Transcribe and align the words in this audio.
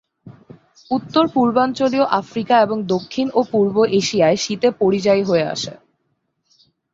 উত্তর-পূর্বাঞ্চলীয় 0.91 2.05
Africa 2.19 2.55
এবং 2.61 2.77
দক্ষিণ 2.85 3.27
ও 3.33 3.39
পূর্ব 3.51 3.75
এশিয়ায় 3.99 4.37
শীতে 4.37 4.67
পরিযায়ী 4.81 5.23
হয়ে 5.23 5.45
আসে। 5.45 5.73